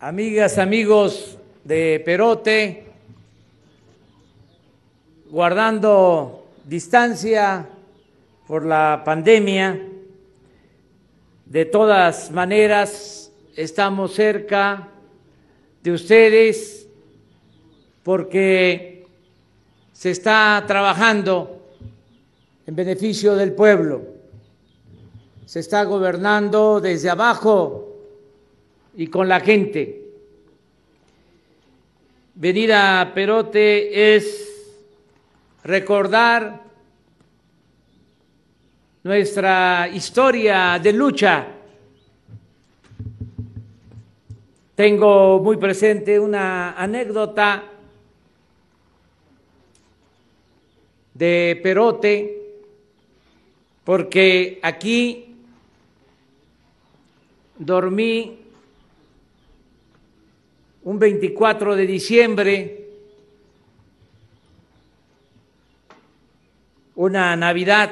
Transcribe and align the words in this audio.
amigas, 0.00 0.58
amigos 0.58 1.38
de 1.64 2.02
Perote, 2.04 2.84
guardando 5.30 6.48
distancia 6.64 7.66
por 8.46 8.64
la 8.64 9.02
pandemia, 9.04 9.80
de 11.46 11.64
todas 11.64 12.30
maneras 12.30 13.32
estamos 13.56 14.12
cerca 14.14 14.88
de 15.82 15.92
ustedes 15.92 16.88
porque 18.02 19.06
se 19.92 20.10
está 20.10 20.62
trabajando 20.66 21.72
en 22.66 22.76
beneficio 22.76 23.34
del 23.34 23.52
pueblo, 23.52 24.02
se 25.46 25.60
está 25.60 25.84
gobernando 25.84 26.80
desde 26.80 27.08
abajo 27.08 27.95
y 28.96 29.06
con 29.08 29.28
la 29.28 29.40
gente. 29.40 30.02
Venir 32.34 32.72
a 32.72 33.12
Perote 33.14 34.16
es 34.16 34.48
recordar 35.64 36.62
nuestra 39.02 39.88
historia 39.92 40.78
de 40.82 40.92
lucha. 40.92 41.46
Tengo 44.74 45.40
muy 45.40 45.56
presente 45.56 46.18
una 46.18 46.72
anécdota 46.72 47.64
de 51.14 51.60
Perote, 51.62 52.42
porque 53.84 54.58
aquí 54.62 55.36
dormí 57.58 58.45
un 60.86 60.98
24 61.00 61.74
de 61.74 61.84
diciembre, 61.84 62.86
una 66.94 67.34
Navidad 67.34 67.90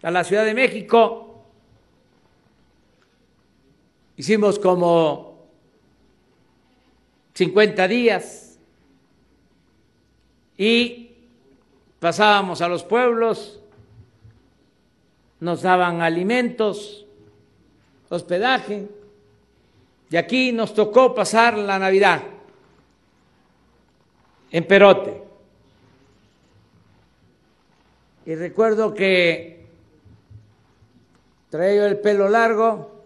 a 0.00 0.10
la 0.10 0.24
Ciudad 0.24 0.46
de 0.46 0.54
México 0.54 1.27
Hicimos 4.18 4.58
como 4.58 5.46
50 7.34 7.86
días 7.86 8.58
y 10.56 11.12
pasábamos 12.00 12.60
a 12.60 12.66
los 12.66 12.82
pueblos, 12.82 13.60
nos 15.38 15.62
daban 15.62 16.02
alimentos, 16.02 17.06
hospedaje, 18.08 18.88
y 20.10 20.16
aquí 20.16 20.50
nos 20.50 20.74
tocó 20.74 21.14
pasar 21.14 21.56
la 21.56 21.78
Navidad 21.78 22.24
en 24.50 24.66
Perote. 24.66 25.22
Y 28.26 28.34
recuerdo 28.34 28.92
que 28.92 29.64
traía 31.50 31.86
el 31.86 32.00
pelo 32.00 32.28
largo, 32.28 32.97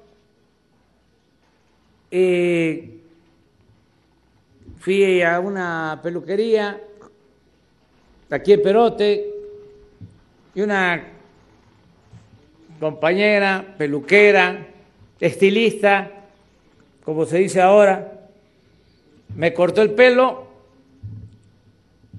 eh, 2.15 2.91
fui 4.81 5.23
a 5.23 5.41
una 5.41 5.99
peluquería 6.03 6.79
aquí 8.31 8.53
en 8.53 8.63
Perote 8.63 9.31
y 10.55 10.61
una 10.61 11.05
compañera 12.79 13.75
peluquera, 13.79 14.67
estilista, 15.19 16.11
como 17.03 17.25
se 17.25 17.39
dice 17.39 17.63
ahora, 17.63 18.29
me 19.35 19.55
cortó 19.55 19.81
el 19.81 19.93
pelo 19.93 20.49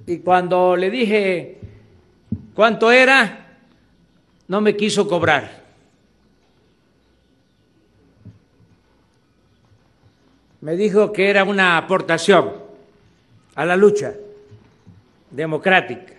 y 0.08 0.18
cuando 0.20 0.76
le 0.76 0.90
dije 0.90 1.60
cuánto 2.56 2.92
era, 2.92 3.58
no 4.48 4.60
me 4.60 4.76
quiso 4.76 5.08
cobrar. 5.08 5.63
Me 10.64 10.78
dijo 10.78 11.12
que 11.12 11.30
era 11.30 11.44
una 11.44 11.78
aportación 11.78 12.54
a 13.54 13.66
la 13.66 13.76
lucha 13.76 14.14
democrática. 15.30 16.14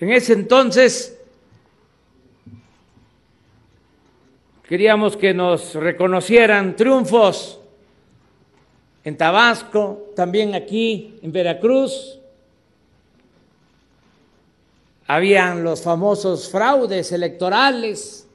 En 0.00 0.10
ese 0.10 0.32
entonces 0.32 1.16
queríamos 4.68 5.16
que 5.16 5.32
nos 5.32 5.76
reconocieran 5.76 6.74
triunfos 6.74 7.60
en 9.04 9.16
Tabasco, 9.16 10.10
también 10.16 10.56
aquí 10.56 11.20
en 11.22 11.30
Veracruz. 11.30 12.18
Habían 15.06 15.62
los 15.62 15.82
famosos 15.82 16.50
fraudes 16.50 17.12
electorales, 17.12 18.28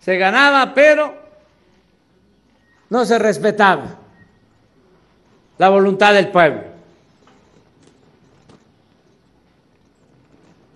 se 0.00 0.16
ganaba, 0.16 0.74
pero 0.74 1.23
no 2.90 3.04
se 3.04 3.18
respetaba 3.18 3.98
la 5.58 5.68
voluntad 5.68 6.14
del 6.14 6.28
pueblo. 6.28 6.62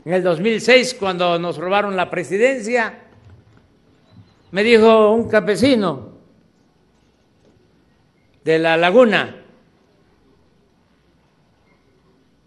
En 0.05 0.15
el 0.15 0.23
2006, 0.23 0.95
cuando 0.99 1.39
nos 1.39 1.59
robaron 1.59 1.95
la 1.95 2.09
presidencia, 2.09 2.99
me 4.51 4.63
dijo 4.63 5.13
un 5.13 5.29
campesino 5.29 6.13
de 8.43 8.59
la 8.59 8.79
laguna, 8.79 9.37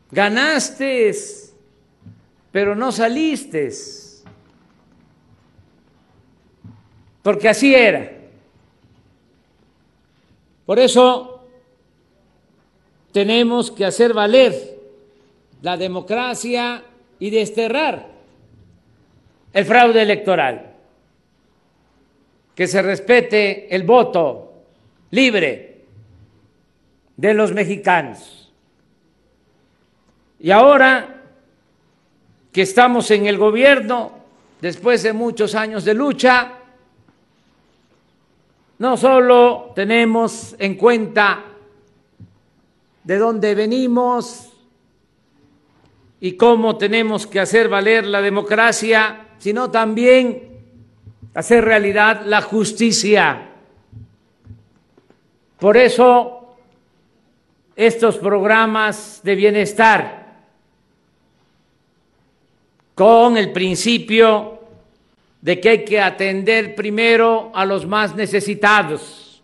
ganaste, 0.09 1.15
pero 2.51 2.75
no 2.75 2.91
saliste, 2.91 3.71
porque 7.21 7.49
así 7.49 7.75
era. 7.75 8.20
Por 10.65 10.79
eso 10.79 11.45
tenemos 13.11 13.71
que 13.71 13.85
hacer 13.85 14.13
valer 14.13 14.79
la 15.61 15.77
democracia 15.77 16.83
y 17.19 17.29
desterrar 17.29 18.07
el 19.53 19.65
fraude 19.65 20.01
electoral, 20.01 20.73
que 22.55 22.67
se 22.67 22.81
respete 22.81 23.73
el 23.75 23.83
voto 23.83 24.53
libre 25.11 25.81
de 27.17 27.33
los 27.33 27.53
mexicanos. 27.53 28.51
Y 30.39 30.51
ahora 30.51 31.21
que 32.51 32.63
estamos 32.63 33.11
en 33.11 33.27
el 33.27 33.37
gobierno, 33.37 34.13
después 34.59 35.03
de 35.03 35.13
muchos 35.13 35.53
años 35.53 35.85
de 35.85 35.93
lucha, 35.93 36.60
no 38.81 38.97
solo 38.97 39.73
tenemos 39.75 40.55
en 40.57 40.73
cuenta 40.73 41.43
de 43.03 43.17
dónde 43.19 43.53
venimos 43.53 44.53
y 46.19 46.31
cómo 46.31 46.79
tenemos 46.79 47.27
que 47.27 47.39
hacer 47.39 47.69
valer 47.69 48.07
la 48.07 48.23
democracia, 48.23 49.27
sino 49.37 49.69
también 49.69 50.63
hacer 51.35 51.63
realidad 51.63 52.23
la 52.25 52.41
justicia. 52.41 53.51
Por 55.59 55.77
eso 55.77 56.55
estos 57.75 58.17
programas 58.17 59.21
de 59.23 59.35
bienestar 59.35 60.41
con 62.95 63.37
el 63.37 63.51
principio 63.51 64.60
de 65.41 65.59
que 65.59 65.69
hay 65.69 65.85
que 65.85 65.99
atender 65.99 66.75
primero 66.75 67.51
a 67.53 67.65
los 67.65 67.85
más 67.87 68.15
necesitados, 68.15 69.41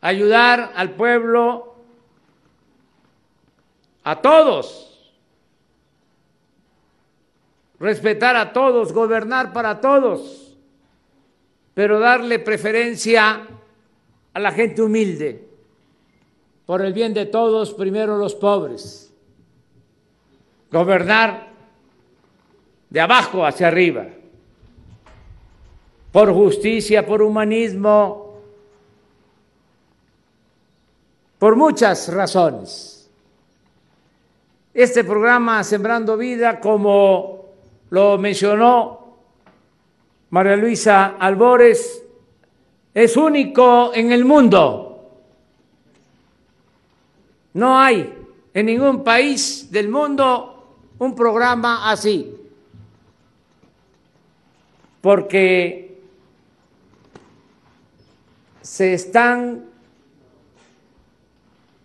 ayudar 0.00 0.72
al 0.74 0.90
pueblo, 0.90 1.76
a 4.02 4.20
todos, 4.20 5.12
respetar 7.78 8.34
a 8.34 8.52
todos, 8.52 8.92
gobernar 8.92 9.52
para 9.52 9.80
todos, 9.80 10.56
pero 11.74 12.00
darle 12.00 12.40
preferencia 12.40 13.46
a 14.34 14.40
la 14.40 14.50
gente 14.50 14.82
humilde, 14.82 15.46
por 16.66 16.82
el 16.82 16.92
bien 16.92 17.14
de 17.14 17.26
todos, 17.26 17.72
primero 17.74 18.18
los 18.18 18.34
pobres, 18.34 19.14
gobernar 20.72 21.46
de 22.90 23.00
abajo 23.00 23.46
hacia 23.46 23.68
arriba 23.68 24.08
por 26.12 26.32
justicia, 26.32 27.04
por 27.04 27.22
humanismo, 27.22 28.34
por 31.38 31.56
muchas 31.56 32.12
razones. 32.12 33.10
Este 34.74 35.04
programa 35.04 35.62
Sembrando 35.64 36.16
Vida, 36.16 36.60
como 36.60 37.46
lo 37.90 38.18
mencionó 38.18 39.16
María 40.30 40.56
Luisa 40.56 41.16
Albores, 41.18 42.02
es 42.94 43.16
único 43.16 43.92
en 43.94 44.12
el 44.12 44.24
mundo. 44.24 44.84
No 47.54 47.78
hay 47.78 48.14
en 48.54 48.66
ningún 48.66 49.02
país 49.02 49.70
del 49.70 49.88
mundo 49.88 50.76
un 50.98 51.14
programa 51.14 51.90
así, 51.90 52.34
porque 55.00 55.87
se 58.68 58.92
están 58.92 59.64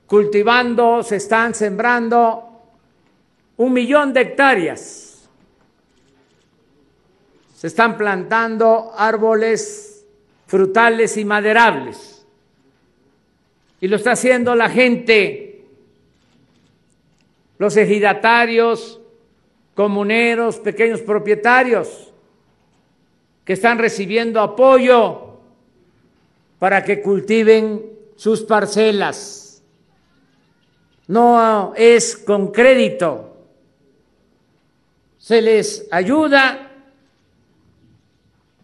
cultivando, 0.05 1.01
se 1.01 1.15
están 1.15 1.55
sembrando 1.55 2.61
un 3.55 3.71
millón 3.71 4.11
de 4.11 4.19
hectáreas, 4.21 5.29
se 7.55 7.67
están 7.67 7.97
plantando 7.97 8.91
árboles 8.97 10.05
frutales 10.45 11.15
y 11.15 11.23
maderables, 11.23 12.27
y 13.79 13.87
lo 13.87 13.95
está 13.95 14.11
haciendo 14.11 14.53
la 14.53 14.69
gente 14.69 15.65
los 17.59 17.77
ejidatarios, 17.77 18.99
comuneros, 19.73 20.57
pequeños 20.57 20.99
propietarios 20.99 22.11
que 23.45 23.53
están 23.53 23.79
recibiendo 23.79 24.41
apoyo 24.41 25.32
para 26.63 26.81
que 26.81 27.01
cultiven 27.01 27.91
sus 28.15 28.41
parcelas. 28.43 29.61
No 31.07 31.73
es 31.75 32.15
con 32.15 32.53
crédito, 32.53 33.35
se 35.17 35.41
les 35.41 35.85
ayuda, 35.91 36.71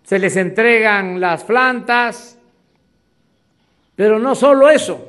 se 0.01 0.17
les 0.17 0.37
entregan 0.37 1.19
las 1.19 1.43
plantas, 1.43 2.37
pero 3.97 4.17
no 4.17 4.33
solo 4.33 4.69
eso, 4.69 5.05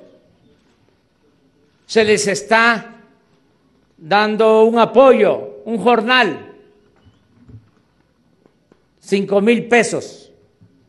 se 1.87 2.05
les 2.05 2.27
está 2.27 2.97
dando 3.99 4.65
un 4.65 4.81
apoyo, 4.81 5.61
un 5.65 5.79
jornal, 5.79 6.57
cinco 8.99 9.41
mil 9.41 9.69
pesos 9.69 10.33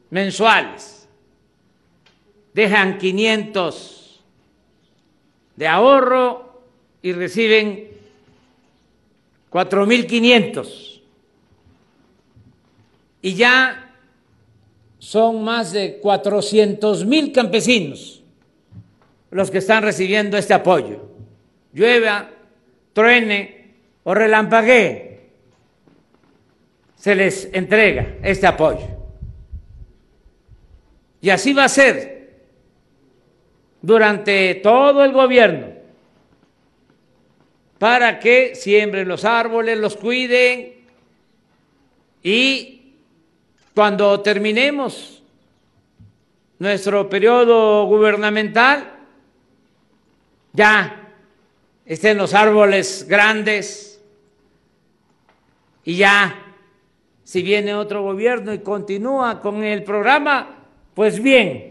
mensuales, 0.10 1.01
dejan 2.54 2.98
500 2.98 4.24
de 5.56 5.68
ahorro 5.68 6.64
y 7.02 7.14
reciben 7.14 7.90
cuatro 9.50 9.86
mil 9.86 10.08
quinientos 10.08 11.02
y 13.22 13.36
ya 13.36 13.94
son 14.98 15.44
más 15.44 15.72
de 15.72 15.98
cuatrocientos 15.98 17.06
mil 17.06 17.32
campesinos 17.32 18.24
los 19.30 19.50
que 19.50 19.60
están 19.60 19.84
recibiendo 19.84 20.38
este 20.38 20.54
apoyo. 20.54 21.10
Llueve 21.74 22.10
truene 22.94 23.76
o 24.04 24.14
relampaguee, 24.14 25.22
se 26.98 27.16
les 27.16 27.50
entrega 27.54 28.18
este 28.24 28.46
apoyo. 28.46 28.88
Y 31.22 31.30
así 31.30 31.54
va 31.54 31.66
a 31.66 31.70
ser 31.70 32.21
durante 33.82 34.56
todo 34.56 35.04
el 35.04 35.12
gobierno, 35.12 35.68
para 37.80 38.20
que 38.20 38.56
siembren 38.56 39.08
los 39.08 39.26
árboles, 39.26 39.78
los 39.78 39.98
cuiden 39.98 40.74
y 42.24 42.94
cuando 43.74 44.20
terminemos 44.22 45.24
nuestro 46.60 47.10
periodo 47.10 47.86
gubernamental, 47.86 48.92
ya 50.54 51.10
estén 51.86 52.18
los 52.18 52.34
árboles 52.36 53.08
grandes 53.08 54.00
y 55.84 55.96
ya, 55.96 56.54
si 57.24 57.42
viene 57.42 57.74
otro 57.74 58.04
gobierno 58.04 58.54
y 58.54 58.60
continúa 58.60 59.40
con 59.40 59.64
el 59.64 59.84
programa, 59.84 60.58
pues 60.94 61.22
bien, 61.22 61.71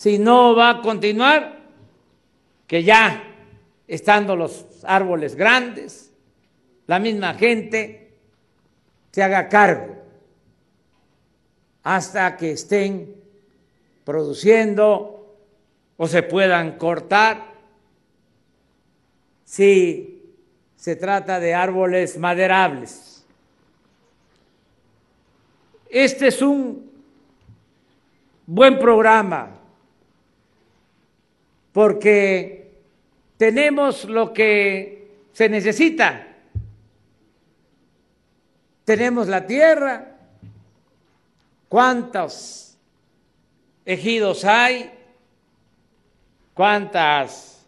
si 0.00 0.18
no 0.18 0.54
va 0.54 0.70
a 0.70 0.80
continuar, 0.80 1.58
que 2.66 2.82
ya 2.82 3.22
estando 3.86 4.34
los 4.34 4.64
árboles 4.82 5.34
grandes, 5.34 6.10
la 6.86 6.98
misma 6.98 7.34
gente 7.34 8.10
se 9.10 9.22
haga 9.22 9.50
cargo 9.50 9.96
hasta 11.82 12.34
que 12.38 12.52
estén 12.52 13.14
produciendo 14.02 15.36
o 15.98 16.06
se 16.06 16.22
puedan 16.22 16.78
cortar 16.78 17.52
si 19.44 20.22
se 20.76 20.96
trata 20.96 21.38
de 21.40 21.52
árboles 21.52 22.16
maderables. 22.16 23.26
Este 25.90 26.28
es 26.28 26.40
un 26.40 26.90
buen 28.46 28.78
programa 28.78 29.59
porque 31.72 32.72
tenemos 33.36 34.04
lo 34.04 34.32
que 34.32 35.08
se 35.32 35.48
necesita. 35.48 36.26
Tenemos 38.84 39.28
la 39.28 39.46
tierra, 39.46 40.16
cuántos 41.68 42.76
ejidos 43.84 44.44
hay, 44.44 44.90
cuántas 46.54 47.66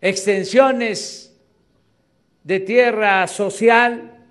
extensiones 0.00 1.34
de 2.44 2.60
tierra 2.60 3.26
social, 3.26 4.24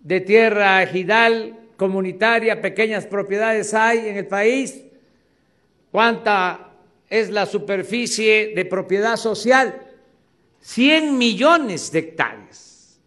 de 0.00 0.20
tierra 0.20 0.82
ejidal, 0.82 1.58
comunitaria, 1.76 2.60
pequeñas 2.60 3.06
propiedades 3.06 3.72
hay 3.72 4.08
en 4.08 4.16
el 4.16 4.26
país, 4.26 4.82
cuánta 5.96 6.74
es 7.08 7.30
la 7.30 7.46
superficie 7.46 8.52
de 8.54 8.66
propiedad 8.66 9.16
social, 9.16 9.80
100 10.60 11.16
millones 11.16 11.90
de 11.90 12.00
hectáreas. 12.00 13.00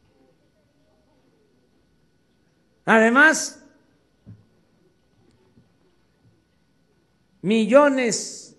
Además, 2.86 3.64
millones 7.44 8.58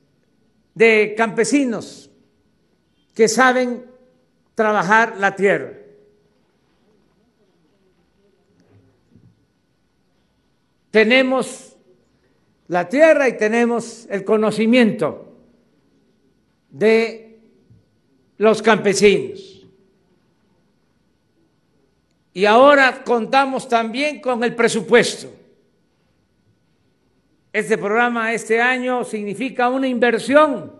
de 0.76 1.12
campesinos 1.16 2.08
que 3.12 3.26
saben 3.26 3.84
trabajar 4.54 5.16
la 5.16 5.34
tierra. 5.34 5.72
Tenemos 10.92 11.69
la 12.70 12.88
tierra 12.88 13.28
y 13.28 13.36
tenemos 13.36 14.06
el 14.08 14.24
conocimiento 14.24 15.34
de 16.70 17.40
los 18.38 18.62
campesinos. 18.62 19.66
Y 22.32 22.44
ahora 22.44 23.02
contamos 23.02 23.68
también 23.68 24.20
con 24.20 24.44
el 24.44 24.54
presupuesto. 24.54 25.32
Este 27.52 27.76
programa 27.76 28.32
este 28.32 28.60
año 28.60 29.02
significa 29.02 29.68
una 29.68 29.88
inversión 29.88 30.72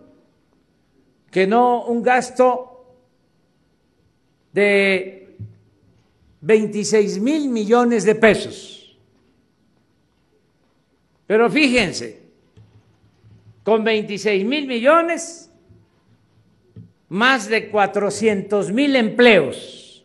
que 1.28 1.44
no 1.44 1.86
un 1.86 2.04
gasto 2.04 2.84
de 4.52 5.34
26 6.40 7.20
mil 7.20 7.48
millones 7.48 8.04
de 8.04 8.14
pesos. 8.14 8.79
Pero 11.30 11.48
fíjense, 11.48 12.24
con 13.62 13.84
26 13.84 14.44
mil 14.44 14.66
millones, 14.66 15.48
más 17.08 17.48
de 17.48 17.70
400 17.70 18.72
mil 18.72 18.96
empleos. 18.96 20.04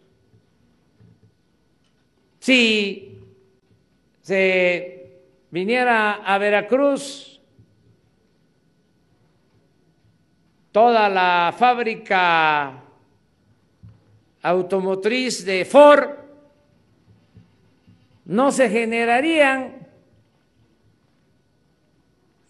Si 2.38 3.24
se 4.22 5.24
viniera 5.50 6.13
a 6.24 6.38
Veracruz 6.38 7.41
toda 10.72 11.10
la 11.10 11.55
fábrica 11.58 12.84
automotriz 14.44 15.44
de 15.44 15.65
Ford, 15.65 16.08
no 18.25 18.51
se 18.51 18.70
generarían 18.70 19.75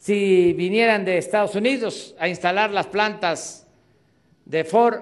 si 0.05 0.53
vinieran 0.53 1.03
de 1.03 1.17
Estados 1.17 1.55
Unidos 1.55 2.13
a 2.19 2.27
instalar 2.27 2.69
las 2.69 2.85
plantas 2.85 3.65
de 4.45 4.63
Ford 4.63 4.99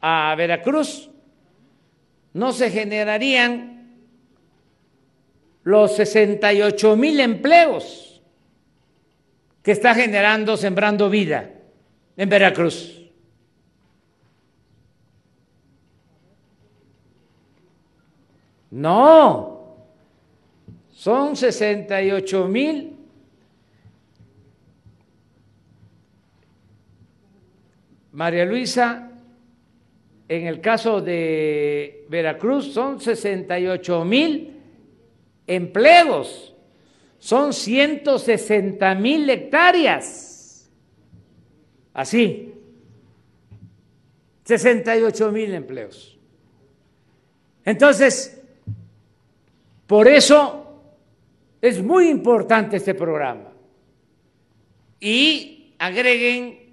a 0.00 0.34
Veracruz, 0.38 1.10
no 2.32 2.50
se 2.54 2.70
generarían 2.70 3.94
los 5.64 5.96
68 5.96 6.96
mil 6.96 7.20
empleos 7.20 8.22
que 9.62 9.72
está 9.72 9.94
generando 9.94 10.56
Sembrando 10.56 11.10
Vida 11.10 11.50
en 12.16 12.28
Veracruz. 12.30 13.02
No, 18.70 19.76
son 20.88 21.36
68 21.36 22.48
mil 22.48 22.95
María 28.16 28.46
Luisa, 28.46 29.10
en 30.26 30.46
el 30.46 30.62
caso 30.62 31.02
de 31.02 32.06
Veracruz 32.08 32.72
son 32.72 32.98
68 32.98 34.04
mil 34.06 34.56
empleos, 35.46 36.54
son 37.18 37.52
160 37.52 38.94
mil 38.94 39.28
hectáreas. 39.28 40.70
Así, 41.92 42.54
68 44.44 45.30
mil 45.30 45.52
empleos. 45.52 46.18
Entonces, 47.66 48.42
por 49.86 50.08
eso 50.08 50.80
es 51.60 51.82
muy 51.82 52.08
importante 52.08 52.78
este 52.78 52.94
programa. 52.94 53.52
Y 55.00 55.74
agreguen 55.78 56.65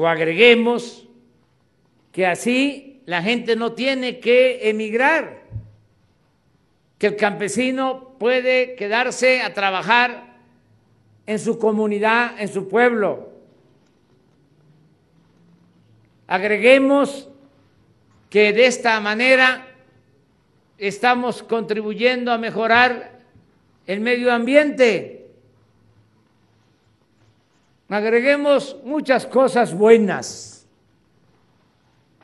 o 0.00 0.06
agreguemos 0.06 1.08
que 2.12 2.24
así 2.24 3.02
la 3.04 3.20
gente 3.20 3.56
no 3.56 3.72
tiene 3.72 4.20
que 4.20 4.70
emigrar, 4.70 5.42
que 6.98 7.08
el 7.08 7.16
campesino 7.16 8.14
puede 8.16 8.76
quedarse 8.76 9.42
a 9.42 9.52
trabajar 9.54 10.36
en 11.26 11.40
su 11.40 11.58
comunidad, 11.58 12.40
en 12.40 12.46
su 12.46 12.68
pueblo. 12.68 13.32
Agreguemos 16.28 17.28
que 18.30 18.52
de 18.52 18.66
esta 18.66 19.00
manera 19.00 19.66
estamos 20.78 21.42
contribuyendo 21.42 22.30
a 22.30 22.38
mejorar 22.38 23.18
el 23.84 23.98
medio 23.98 24.32
ambiente 24.32 25.17
agreguemos 27.96 28.76
muchas 28.84 29.26
cosas 29.26 29.72
buenas, 29.72 30.66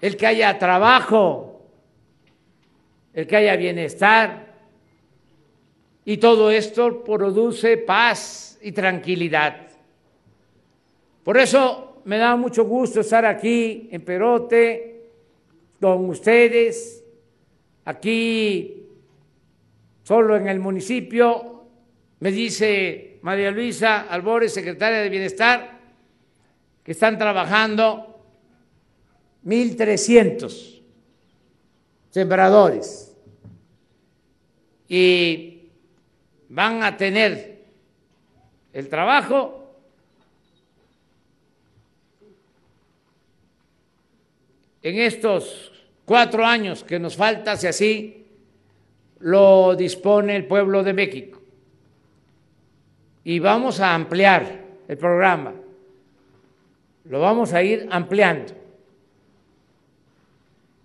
el 0.00 0.16
que 0.16 0.26
haya 0.26 0.58
trabajo, 0.58 1.62
el 3.14 3.26
que 3.26 3.36
haya 3.36 3.56
bienestar, 3.56 4.54
y 6.04 6.18
todo 6.18 6.50
esto 6.50 7.02
produce 7.02 7.78
paz 7.78 8.58
y 8.60 8.72
tranquilidad. 8.72 9.68
Por 11.22 11.38
eso 11.38 12.02
me 12.04 12.18
da 12.18 12.36
mucho 12.36 12.64
gusto 12.64 13.00
estar 13.00 13.24
aquí 13.24 13.88
en 13.90 14.02
Perote 14.02 15.10
con 15.80 16.08
ustedes, 16.10 17.02
aquí 17.86 18.86
solo 20.02 20.36
en 20.36 20.48
el 20.48 20.60
municipio, 20.60 21.64
me 22.20 22.30
dice 22.30 23.13
María 23.24 23.50
Luisa 23.50 24.02
Albores, 24.02 24.52
secretaria 24.52 24.98
de 24.98 25.08
Bienestar, 25.08 25.80
que 26.84 26.92
están 26.92 27.16
trabajando 27.16 28.22
1.300 29.46 30.82
sembradores 32.10 33.16
y 34.86 35.70
van 36.50 36.82
a 36.82 36.98
tener 36.98 37.64
el 38.74 38.90
trabajo 38.90 39.74
en 44.82 44.98
estos 44.98 45.72
cuatro 46.04 46.44
años 46.44 46.84
que 46.84 46.98
nos 46.98 47.16
falta, 47.16 47.56
si 47.56 47.66
así 47.68 48.26
lo 49.20 49.74
dispone 49.74 50.36
el 50.36 50.46
pueblo 50.46 50.82
de 50.82 50.92
México 50.92 51.43
y 53.24 53.38
vamos 53.38 53.80
a 53.80 53.94
ampliar 53.94 54.60
el 54.86 54.98
programa. 54.98 55.54
Lo 57.04 57.20
vamos 57.20 57.52
a 57.54 57.62
ir 57.62 57.88
ampliando. 57.90 58.52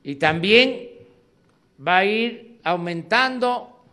Y 0.04 0.16
también 0.16 0.90
va 1.86 1.98
a 1.98 2.06
ir 2.06 2.60
aumentando, 2.64 3.84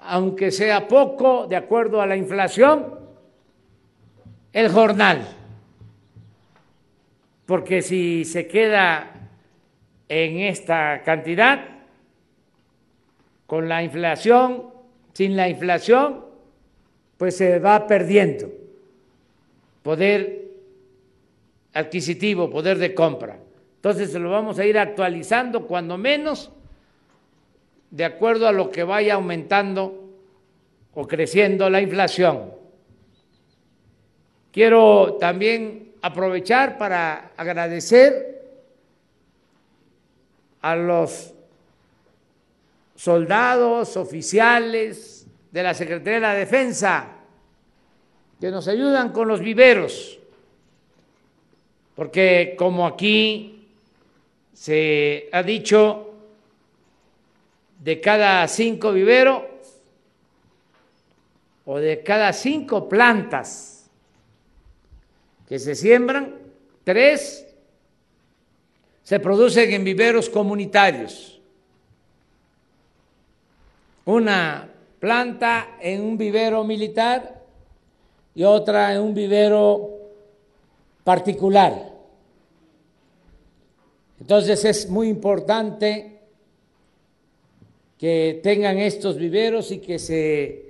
aunque 0.00 0.50
sea 0.50 0.88
poco, 0.88 1.46
de 1.46 1.56
acuerdo 1.56 2.00
a 2.00 2.06
la 2.06 2.16
inflación, 2.16 2.98
el 4.52 4.70
jornal. 4.70 5.26
Porque 7.46 7.82
si 7.82 8.24
se 8.24 8.48
queda 8.48 9.28
en 10.08 10.40
esta 10.40 11.02
cantidad, 11.04 11.68
con 13.46 13.68
la 13.68 13.82
inflación, 13.82 14.70
sin 15.12 15.36
la 15.36 15.48
inflación, 15.48 16.33
pues 17.24 17.38
se 17.38 17.58
va 17.58 17.86
perdiendo 17.86 18.52
poder 19.82 20.44
adquisitivo, 21.72 22.50
poder 22.50 22.76
de 22.76 22.92
compra. 22.92 23.38
Entonces 23.76 24.12
lo 24.12 24.30
vamos 24.30 24.58
a 24.58 24.66
ir 24.66 24.78
actualizando 24.78 25.66
cuando 25.66 25.96
menos 25.96 26.50
de 27.90 28.04
acuerdo 28.04 28.46
a 28.46 28.52
lo 28.52 28.70
que 28.70 28.84
vaya 28.84 29.14
aumentando 29.14 30.04
o 30.92 31.06
creciendo 31.08 31.70
la 31.70 31.80
inflación. 31.80 32.52
Quiero 34.52 35.16
también 35.18 35.94
aprovechar 36.02 36.76
para 36.76 37.30
agradecer 37.38 38.42
a 40.60 40.76
los 40.76 41.32
soldados, 42.94 43.96
oficiales, 43.96 45.14
de 45.54 45.62
la 45.62 45.72
Secretaría 45.72 46.14
de 46.14 46.20
la 46.20 46.34
Defensa, 46.34 47.06
que 48.44 48.50
nos 48.50 48.68
ayudan 48.68 49.10
con 49.10 49.26
los 49.26 49.40
viveros, 49.40 50.18
porque 51.96 52.54
como 52.58 52.86
aquí 52.86 53.70
se 54.52 55.30
ha 55.32 55.42
dicho, 55.42 56.12
de 57.80 58.02
cada 58.02 58.46
cinco 58.46 58.92
viveros 58.92 59.44
o 61.64 61.78
de 61.78 62.02
cada 62.02 62.34
cinco 62.34 62.86
plantas 62.86 63.90
que 65.48 65.58
se 65.58 65.74
siembran, 65.74 66.34
tres 66.84 67.46
se 69.04 69.20
producen 69.20 69.72
en 69.72 69.84
viveros 69.84 70.28
comunitarios. 70.28 71.40
Una 74.04 74.68
planta 75.00 75.78
en 75.80 76.02
un 76.02 76.18
vivero 76.18 76.62
militar 76.62 77.33
y 78.34 78.44
otra 78.44 78.94
en 78.94 79.00
un 79.00 79.14
vivero 79.14 79.90
particular. 81.04 81.92
Entonces 84.20 84.64
es 84.64 84.88
muy 84.88 85.08
importante 85.08 86.18
que 87.98 88.40
tengan 88.42 88.78
estos 88.78 89.16
viveros 89.16 89.70
y 89.70 89.78
que 89.78 89.98
se 89.98 90.64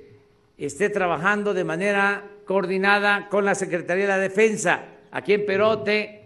esté 0.59 0.91
trabajando 0.91 1.55
de 1.55 1.65
manera 1.65 2.31
coordinada 2.45 3.29
con 3.29 3.45
la 3.45 3.55
Secretaría 3.55 4.05
de 4.05 4.09
la 4.09 4.19
Defensa. 4.19 4.85
Aquí 5.11 5.33
en 5.33 5.47
Perote 5.47 6.25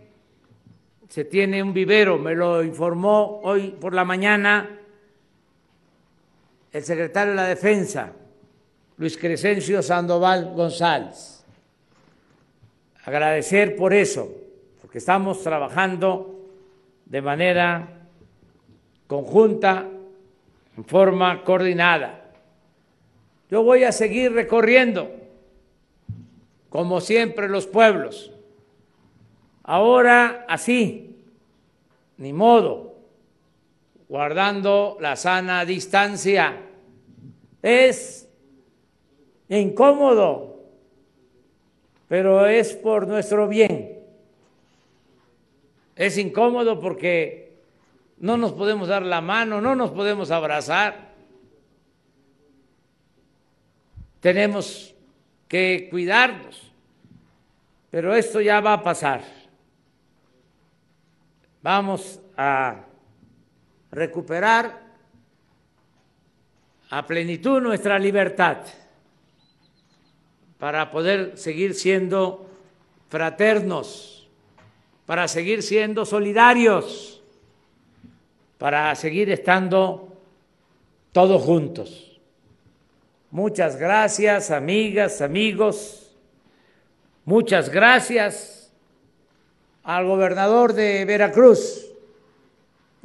se 1.08 1.24
tiene 1.24 1.62
un 1.62 1.72
vivero, 1.72 2.18
me 2.18 2.34
lo 2.34 2.62
informó 2.62 3.40
hoy 3.42 3.76
por 3.80 3.94
la 3.94 4.04
mañana 4.04 4.78
el 6.72 6.84
secretario 6.84 7.30
de 7.30 7.36
la 7.36 7.46
Defensa, 7.46 8.12
Luis 8.98 9.16
Crescencio 9.16 9.80
Sandoval 9.80 10.54
González. 10.54 11.44
Agradecer 13.04 13.76
por 13.76 13.94
eso, 13.94 14.28
porque 14.80 14.98
estamos 14.98 15.40
trabajando 15.42 16.50
de 17.06 17.22
manera 17.22 17.88
conjunta, 19.06 19.88
en 20.76 20.84
forma 20.84 21.42
coordinada. 21.44 22.24
Yo 23.50 23.62
voy 23.62 23.84
a 23.84 23.92
seguir 23.92 24.32
recorriendo, 24.32 25.10
como 26.68 27.00
siempre, 27.00 27.48
los 27.48 27.66
pueblos. 27.66 28.32
Ahora 29.62 30.44
así, 30.48 31.24
ni 32.16 32.32
modo, 32.32 32.96
guardando 34.08 34.98
la 35.00 35.16
sana 35.16 35.64
distancia. 35.64 36.60
Es 37.62 38.27
incómodo, 39.48 40.58
pero 42.08 42.46
es 42.46 42.74
por 42.74 43.06
nuestro 43.06 43.48
bien. 43.48 43.98
Es 45.96 46.18
incómodo 46.18 46.78
porque 46.80 47.58
no 48.18 48.36
nos 48.36 48.52
podemos 48.52 48.88
dar 48.88 49.02
la 49.02 49.20
mano, 49.20 49.60
no 49.60 49.74
nos 49.74 49.90
podemos 49.90 50.30
abrazar. 50.30 51.08
Tenemos 54.20 54.94
que 55.46 55.88
cuidarnos, 55.90 56.72
pero 57.90 58.14
esto 58.14 58.40
ya 58.40 58.60
va 58.60 58.74
a 58.74 58.82
pasar. 58.82 59.22
Vamos 61.62 62.20
a 62.36 62.84
recuperar 63.90 64.80
a 66.90 67.06
plenitud 67.06 67.60
nuestra 67.60 67.98
libertad 67.98 68.58
para 70.58 70.90
poder 70.90 71.36
seguir 71.36 71.74
siendo 71.74 72.46
fraternos, 73.08 74.28
para 75.06 75.28
seguir 75.28 75.62
siendo 75.62 76.04
solidarios, 76.04 77.22
para 78.58 78.94
seguir 78.94 79.30
estando 79.30 80.12
todos 81.12 81.42
juntos. 81.42 82.20
Muchas 83.30 83.76
gracias, 83.76 84.50
amigas, 84.50 85.20
amigos. 85.20 86.16
Muchas 87.24 87.68
gracias 87.68 88.72
al 89.84 90.06
gobernador 90.06 90.72
de 90.72 91.04
Veracruz. 91.04 91.86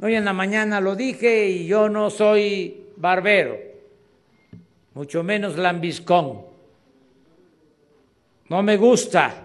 Hoy 0.00 0.14
en 0.14 0.24
la 0.24 0.32
mañana 0.32 0.80
lo 0.80 0.96
dije 0.96 1.46
y 1.48 1.66
yo 1.66 1.88
no 1.88 2.10
soy 2.10 2.88
barbero, 2.96 3.58
mucho 4.94 5.22
menos 5.22 5.56
lambiscón. 5.56 6.53
No 8.48 8.62
me 8.62 8.76
gusta 8.76 9.42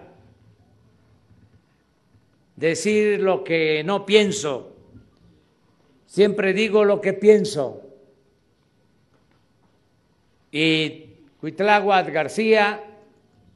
decir 2.56 3.20
lo 3.20 3.42
que 3.42 3.82
no 3.82 4.04
pienso, 4.04 4.72
siempre 6.06 6.52
digo 6.52 6.84
lo 6.84 7.00
que 7.00 7.14
pienso. 7.14 7.82
Y 10.52 11.06
Cuitláhuac 11.40 12.12
García 12.12 12.84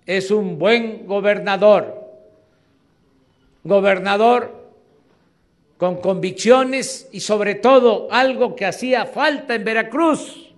es 0.07 0.31
un 0.31 0.59
buen 0.59 1.07
gobernador, 1.07 2.03
gobernador 3.63 4.65
con 5.77 6.01
convicciones 6.01 7.09
y 7.13 7.21
sobre 7.21 7.57
todo 7.57 8.09
algo 8.11 8.55
que 8.55 8.65
hacía 8.65 9.05
falta 9.05 9.55
en 9.55 9.65
Veracruz, 9.65 10.55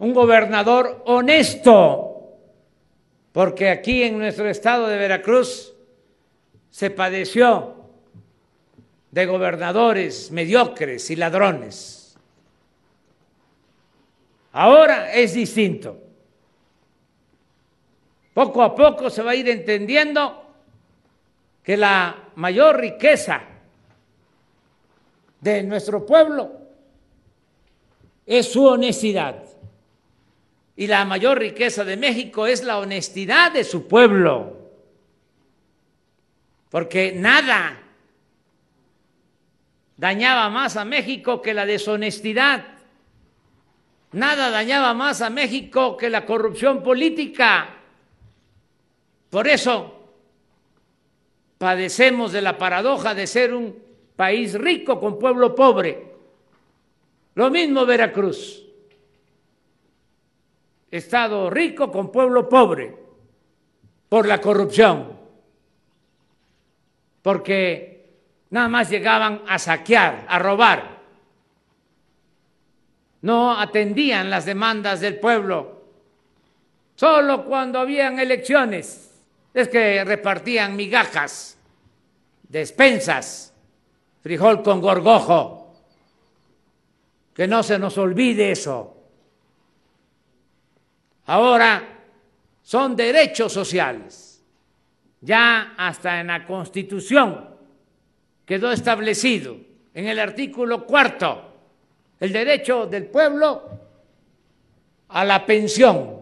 un 0.00 0.12
gobernador 0.12 1.02
honesto, 1.06 2.11
porque 3.32 3.70
aquí 3.70 4.02
en 4.02 4.18
nuestro 4.18 4.48
estado 4.48 4.86
de 4.86 4.96
Veracruz 4.96 5.72
se 6.70 6.90
padeció 6.90 7.74
de 9.10 9.26
gobernadores 9.26 10.30
mediocres 10.30 11.10
y 11.10 11.16
ladrones. 11.16 12.16
Ahora 14.52 15.12
es 15.12 15.34
distinto. 15.34 15.98
Poco 18.34 18.62
a 18.62 18.74
poco 18.74 19.10
se 19.10 19.22
va 19.22 19.32
a 19.32 19.34
ir 19.34 19.48
entendiendo 19.48 20.42
que 21.62 21.76
la 21.76 22.30
mayor 22.36 22.80
riqueza 22.80 23.42
de 25.40 25.62
nuestro 25.62 26.04
pueblo 26.06 26.50
es 28.26 28.50
su 28.50 28.64
honestidad. 28.64 29.44
Y 30.82 30.88
la 30.88 31.04
mayor 31.04 31.38
riqueza 31.38 31.84
de 31.84 31.96
México 31.96 32.44
es 32.44 32.64
la 32.64 32.80
honestidad 32.80 33.52
de 33.52 33.62
su 33.62 33.86
pueblo. 33.86 34.56
Porque 36.70 37.12
nada 37.12 37.80
dañaba 39.96 40.50
más 40.50 40.76
a 40.76 40.84
México 40.84 41.40
que 41.40 41.54
la 41.54 41.66
deshonestidad. 41.66 42.66
Nada 44.10 44.50
dañaba 44.50 44.92
más 44.92 45.22
a 45.22 45.30
México 45.30 45.96
que 45.96 46.10
la 46.10 46.26
corrupción 46.26 46.82
política. 46.82 47.76
Por 49.30 49.46
eso 49.46 50.10
padecemos 51.58 52.32
de 52.32 52.42
la 52.42 52.58
paradoja 52.58 53.14
de 53.14 53.28
ser 53.28 53.54
un 53.54 53.80
país 54.16 54.54
rico 54.54 54.98
con 54.98 55.16
pueblo 55.16 55.54
pobre. 55.54 56.12
Lo 57.36 57.50
mismo 57.50 57.86
Veracruz. 57.86 58.62
Estado 60.92 61.48
rico 61.48 61.90
con 61.90 62.12
pueblo 62.12 62.48
pobre 62.48 62.94
por 64.10 64.28
la 64.28 64.40
corrupción. 64.42 65.18
Porque 67.22 68.10
nada 68.50 68.68
más 68.68 68.90
llegaban 68.90 69.42
a 69.48 69.58
saquear, 69.58 70.26
a 70.28 70.38
robar. 70.38 71.00
No 73.22 73.58
atendían 73.58 74.28
las 74.28 74.44
demandas 74.44 75.00
del 75.00 75.18
pueblo. 75.18 75.82
Solo 76.94 77.46
cuando 77.46 77.78
habían 77.78 78.18
elecciones 78.18 79.18
es 79.54 79.68
que 79.68 80.04
repartían 80.04 80.76
migajas, 80.76 81.56
despensas 82.48 83.54
frijol 84.22 84.62
con 84.62 84.80
gorgojo. 84.80 85.74
Que 87.32 87.48
no 87.48 87.62
se 87.62 87.78
nos 87.78 87.96
olvide 87.96 88.52
eso. 88.52 89.01
Ahora 91.26 91.82
son 92.62 92.96
derechos 92.96 93.52
sociales. 93.52 94.42
Ya 95.20 95.74
hasta 95.76 96.20
en 96.20 96.28
la 96.28 96.44
Constitución 96.46 97.48
quedó 98.44 98.72
establecido 98.72 99.56
en 99.94 100.06
el 100.06 100.18
artículo 100.18 100.84
cuarto 100.84 101.48
el 102.18 102.32
derecho 102.32 102.86
del 102.86 103.06
pueblo 103.06 103.62
a 105.08 105.24
la 105.24 105.44
pensión, 105.44 106.20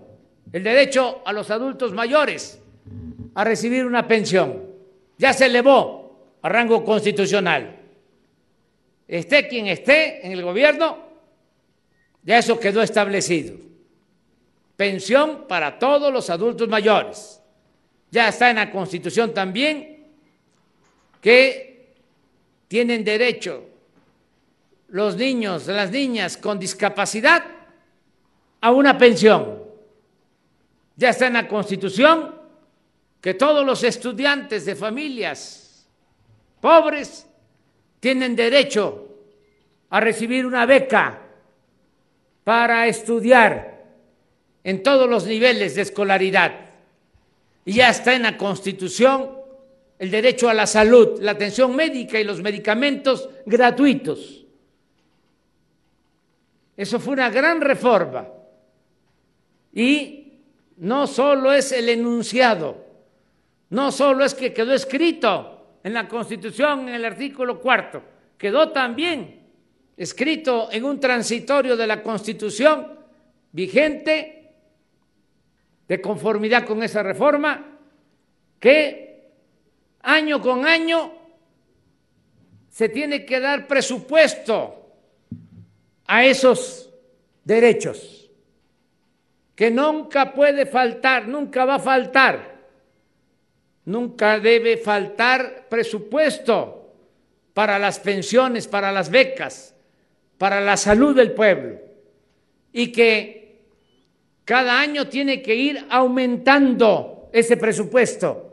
el 0.52 0.62
derecho 0.62 1.22
a 1.24 1.32
los 1.32 1.50
adultos 1.50 1.92
mayores 1.92 2.60
a 3.34 3.44
recibir 3.44 3.84
una 3.84 4.06
pensión. 4.06 4.64
Ya 5.18 5.32
se 5.32 5.46
elevó 5.46 6.36
a 6.42 6.48
rango 6.48 6.84
constitucional 6.84 7.80
esté 9.10 9.48
quien 9.48 9.66
esté 9.66 10.24
en 10.24 10.32
el 10.32 10.42
gobierno, 10.42 10.98
ya 12.22 12.38
eso 12.38 12.60
quedó 12.60 12.80
establecido. 12.80 13.56
Pensión 14.80 15.44
para 15.46 15.78
todos 15.78 16.10
los 16.10 16.30
adultos 16.30 16.66
mayores. 16.66 17.38
Ya 18.10 18.28
está 18.28 18.48
en 18.48 18.56
la 18.56 18.70
Constitución 18.70 19.34
también 19.34 20.06
que 21.20 21.96
tienen 22.66 23.04
derecho 23.04 23.62
los 24.88 25.16
niños, 25.16 25.66
las 25.66 25.90
niñas 25.90 26.38
con 26.38 26.58
discapacidad 26.58 27.44
a 28.62 28.70
una 28.70 28.96
pensión. 28.96 29.62
Ya 30.96 31.10
está 31.10 31.26
en 31.26 31.34
la 31.34 31.46
Constitución 31.46 32.34
que 33.20 33.34
todos 33.34 33.66
los 33.66 33.84
estudiantes 33.84 34.64
de 34.64 34.76
familias 34.76 35.86
pobres 36.58 37.26
tienen 38.00 38.34
derecho 38.34 39.08
a 39.90 40.00
recibir 40.00 40.46
una 40.46 40.64
beca 40.64 41.20
para 42.44 42.86
estudiar 42.86 43.79
en 44.64 44.82
todos 44.82 45.08
los 45.08 45.26
niveles 45.26 45.74
de 45.74 45.82
escolaridad. 45.82 46.52
Y 47.64 47.74
ya 47.74 47.90
está 47.90 48.14
en 48.14 48.22
la 48.22 48.36
Constitución 48.36 49.30
el 49.98 50.10
derecho 50.10 50.48
a 50.48 50.54
la 50.54 50.66
salud, 50.66 51.20
la 51.20 51.32
atención 51.32 51.76
médica 51.76 52.18
y 52.18 52.24
los 52.24 52.40
medicamentos 52.40 53.28
gratuitos. 53.44 54.46
Eso 56.76 56.98
fue 56.98 57.12
una 57.12 57.28
gran 57.28 57.60
reforma. 57.60 58.26
Y 59.72 60.32
no 60.78 61.06
solo 61.06 61.52
es 61.52 61.72
el 61.72 61.90
enunciado, 61.90 62.86
no 63.68 63.92
solo 63.92 64.24
es 64.24 64.34
que 64.34 64.54
quedó 64.54 64.72
escrito, 64.72 65.60
en 65.82 65.94
la 65.94 66.08
Constitución, 66.08 66.88
en 66.88 66.94
el 66.94 67.04
artículo 67.04 67.60
cuarto, 67.60 68.02
quedó 68.36 68.70
también 68.70 69.40
escrito 69.96 70.68
en 70.72 70.84
un 70.84 70.98
transitorio 70.98 71.76
de 71.76 71.86
la 71.86 72.02
Constitución 72.02 72.98
vigente, 73.52 74.39
de 75.90 76.00
conformidad 76.00 76.64
con 76.64 76.84
esa 76.84 77.02
reforma, 77.02 77.80
que 78.60 79.32
año 80.02 80.40
con 80.40 80.64
año 80.64 81.12
se 82.68 82.88
tiene 82.88 83.26
que 83.26 83.40
dar 83.40 83.66
presupuesto 83.66 84.94
a 86.06 86.24
esos 86.24 86.90
derechos, 87.42 88.30
que 89.56 89.72
nunca 89.72 90.32
puede 90.32 90.64
faltar, 90.64 91.26
nunca 91.26 91.64
va 91.64 91.74
a 91.74 91.80
faltar 91.80 92.50
Nunca 93.90 94.38
debe 94.38 94.76
faltar 94.76 95.66
presupuesto 95.68 96.92
para 97.54 97.78
las 97.78 97.98
pensiones, 97.98 98.68
para 98.68 98.92
las 98.92 99.10
becas, 99.10 99.74
para 100.38 100.60
la 100.60 100.76
salud 100.76 101.16
del 101.16 101.32
pueblo 101.32 101.80
y 102.72 102.92
que 102.92 103.39
cada 104.50 104.80
año 104.80 105.06
tiene 105.06 105.40
que 105.40 105.54
ir 105.54 105.86
aumentando 105.88 107.28
ese 107.32 107.56
presupuesto. 107.56 108.52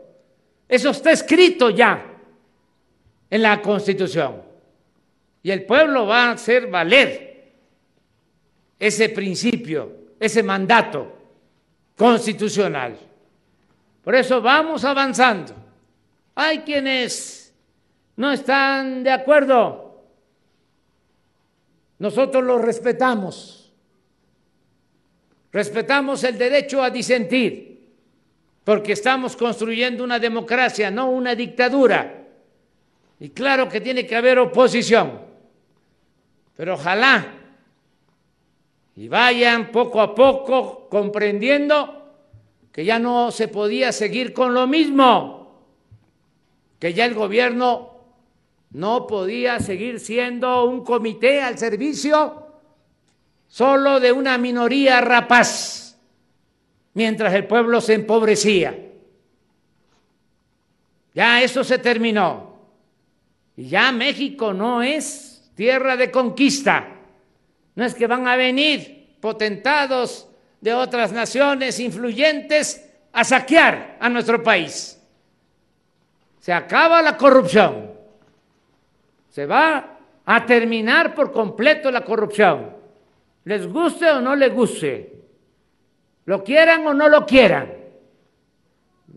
Eso 0.68 0.90
está 0.90 1.10
escrito 1.10 1.70
ya 1.70 2.06
en 3.28 3.42
la 3.42 3.60
Constitución. 3.60 4.40
Y 5.42 5.50
el 5.50 5.64
pueblo 5.64 6.06
va 6.06 6.26
a 6.26 6.30
hacer 6.34 6.68
valer 6.68 7.50
ese 8.78 9.08
principio, 9.08 10.12
ese 10.20 10.44
mandato 10.44 11.18
constitucional. 11.96 12.96
Por 14.04 14.14
eso 14.14 14.40
vamos 14.40 14.84
avanzando. 14.84 15.52
Hay 16.36 16.60
quienes 16.60 17.52
no 18.14 18.30
están 18.30 19.02
de 19.02 19.10
acuerdo 19.10 20.04
nosotros 21.98 22.44
lo 22.44 22.58
respetamos. 22.58 23.57
Respetamos 25.52 26.24
el 26.24 26.36
derecho 26.36 26.82
a 26.82 26.90
disentir, 26.90 27.80
porque 28.64 28.92
estamos 28.92 29.36
construyendo 29.36 30.04
una 30.04 30.18
democracia, 30.18 30.90
no 30.90 31.10
una 31.10 31.34
dictadura. 31.34 32.26
Y 33.20 33.30
claro 33.30 33.68
que 33.68 33.80
tiene 33.80 34.06
que 34.06 34.14
haber 34.14 34.38
oposición, 34.38 35.20
pero 36.56 36.74
ojalá 36.74 37.34
y 38.98 39.06
vayan 39.06 39.70
poco 39.70 40.00
a 40.00 40.12
poco 40.12 40.88
comprendiendo 40.88 41.94
que 42.72 42.84
ya 42.84 42.98
no 42.98 43.30
se 43.30 43.46
podía 43.46 43.92
seguir 43.92 44.32
con 44.32 44.54
lo 44.54 44.66
mismo, 44.66 45.62
que 46.80 46.92
ya 46.92 47.04
el 47.04 47.14
gobierno 47.14 47.92
no 48.72 49.06
podía 49.06 49.60
seguir 49.60 50.00
siendo 50.00 50.64
un 50.64 50.84
comité 50.84 51.40
al 51.42 51.56
servicio 51.58 52.47
solo 53.48 53.98
de 53.98 54.12
una 54.12 54.38
minoría 54.38 55.00
rapaz, 55.00 55.98
mientras 56.94 57.34
el 57.34 57.46
pueblo 57.46 57.80
se 57.80 57.94
empobrecía. 57.94 58.78
Ya 61.14 61.42
eso 61.42 61.64
se 61.64 61.78
terminó. 61.78 62.58
Y 63.56 63.68
ya 63.68 63.90
México 63.90 64.52
no 64.52 64.82
es 64.82 65.50
tierra 65.56 65.96
de 65.96 66.10
conquista. 66.12 66.86
No 67.74 67.84
es 67.84 67.94
que 67.94 68.06
van 68.06 68.28
a 68.28 68.36
venir 68.36 69.16
potentados 69.20 70.28
de 70.60 70.74
otras 70.74 71.10
naciones 71.10 71.80
influyentes 71.80 72.88
a 73.12 73.24
saquear 73.24 73.96
a 73.98 74.08
nuestro 74.08 74.42
país. 74.42 75.00
Se 76.38 76.52
acaba 76.52 77.02
la 77.02 77.16
corrupción 77.16 77.98
se 79.38 79.46
va 79.46 79.98
a 80.26 80.46
terminar 80.46 81.14
por 81.14 81.30
completo 81.30 81.92
la 81.92 82.04
corrupción. 82.04 82.74
Les 83.44 83.66
guste 83.66 84.10
o 84.10 84.20
no 84.20 84.36
les 84.36 84.52
guste, 84.52 85.14
lo 86.26 86.44
quieran 86.44 86.86
o 86.86 86.94
no 86.94 87.08
lo 87.08 87.24
quieran. 87.24 87.72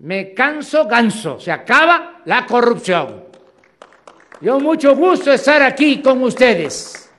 Me 0.02 0.34
canso 0.34 0.88
ganso, 0.88 1.40
se 1.40 1.52
acaba 1.52 2.22
la 2.26 2.46
corrupción. 2.46 3.26
Yo 4.40 4.60
mucho 4.60 4.96
gusto 4.96 5.32
estar 5.32 5.62
aquí 5.62 6.02
con 6.02 6.24
ustedes. 6.24 7.12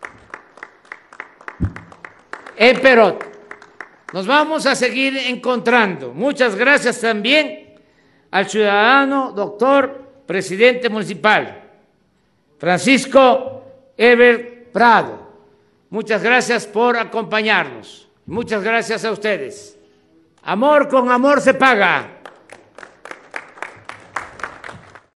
En 2.56 2.80
Perot. 2.80 3.32
Nos 4.12 4.26
vamos 4.26 4.66
a 4.66 4.74
seguir 4.74 5.16
encontrando. 5.16 6.12
Muchas 6.12 6.54
gracias 6.54 7.00
también 7.00 7.76
al 8.30 8.48
ciudadano, 8.48 9.32
doctor, 9.32 10.22
presidente 10.26 10.88
municipal. 10.88 11.70
Francisco 12.58 13.64
Ever 13.96 14.70
Prado. 14.70 15.21
Muchas 15.92 16.22
gracias 16.22 16.66
por 16.66 16.96
acompañarnos. 16.96 18.08
Muchas 18.24 18.62
gracias 18.62 19.04
a 19.04 19.12
ustedes. 19.12 19.78
Amor 20.42 20.88
con 20.88 21.10
amor 21.10 21.42
se 21.42 21.52
paga. 21.52 22.21